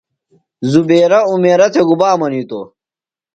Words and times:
زبیرہ 0.71 1.19
عمیرہ 1.31 1.67
تھےۡ 1.73 1.85
گُبا 1.89 2.09
منیتوۡ؟ 2.19 2.65